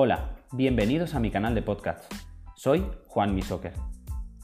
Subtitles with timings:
[0.00, 2.04] Hola, bienvenidos a mi canal de podcast.
[2.54, 3.72] Soy Juan Mi Soccer.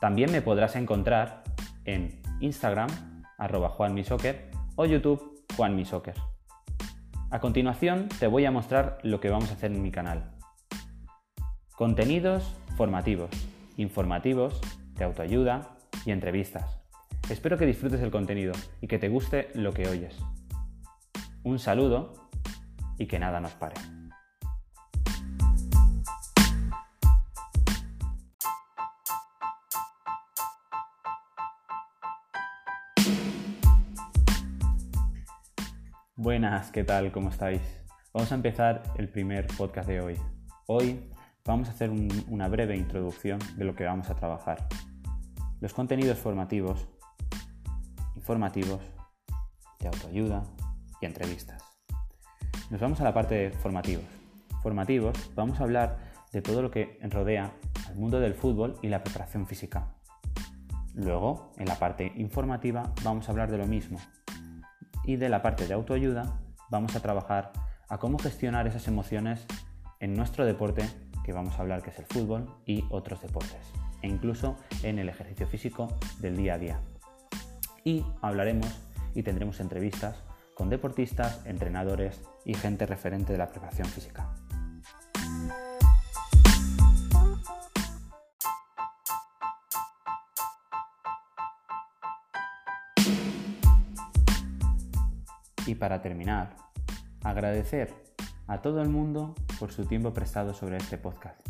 [0.01, 1.45] También me podrás encontrar
[1.85, 2.89] en Instagram,
[3.39, 3.95] arroba Juan
[4.75, 6.17] o YouTube, Juan Mi Soccer.
[7.31, 10.33] A continuación te voy a mostrar lo que vamos a hacer en mi canal.
[11.77, 13.31] Contenidos formativos,
[13.77, 14.61] informativos,
[14.97, 16.81] de autoayuda y entrevistas.
[17.31, 20.17] Espero que disfrutes el contenido y que te guste lo que oyes.
[21.45, 22.13] Un saludo
[22.99, 23.77] y que nada nos pare.
[36.25, 37.13] Buenas, ¿qué tal?
[37.13, 37.61] ¿Cómo estáis?
[38.15, 40.17] Vamos a empezar el primer podcast de hoy.
[40.67, 41.11] Hoy
[41.45, 44.67] vamos a hacer una breve introducción de lo que vamos a trabajar.
[45.61, 46.89] Los contenidos formativos,
[48.17, 48.81] informativos,
[49.81, 50.45] de autoayuda
[51.03, 51.63] y entrevistas.
[52.71, 54.07] Nos vamos a la parte de formativos.
[54.63, 55.99] Formativos, vamos a hablar
[56.33, 57.53] de todo lo que rodea
[57.87, 59.95] al mundo del fútbol y la preparación física.
[60.95, 63.99] Luego, en la parte informativa, vamos a hablar de lo mismo.
[65.07, 67.53] Y de la parte de autoayuda, vamos a trabajar
[67.89, 69.47] a cómo gestionar esas emociones
[70.01, 70.89] en nuestro deporte,
[71.25, 75.09] que vamos a hablar que es el fútbol, y otros deportes, e incluso en el
[75.09, 76.81] ejercicio físico del día a día.
[77.85, 78.81] Y hablaremos
[79.15, 80.23] y tendremos entrevistas
[80.55, 84.31] con deportistas, entrenadores y gente referente de la preparación física.
[95.67, 96.57] Y para terminar,
[97.23, 97.95] agradecer
[98.47, 101.41] a todo el mundo por su tiempo prestado sobre este podcast.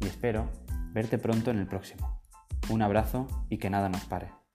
[0.00, 0.48] Y espero
[0.92, 2.20] verte pronto en el próximo.
[2.68, 4.45] Un abrazo y que nada nos pare.